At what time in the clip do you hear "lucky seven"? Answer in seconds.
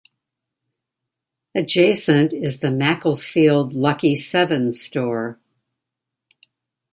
3.73-4.71